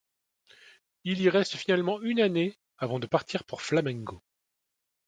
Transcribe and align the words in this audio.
Il 1.03 1.21
y 1.21 1.29
reste 1.29 1.55
finalement 1.57 2.01
une 2.01 2.21
année, 2.21 2.57
avant 2.79 2.97
de 2.97 3.05
partir 3.05 3.43
pour 3.43 3.61
Flamengo. 3.61 4.23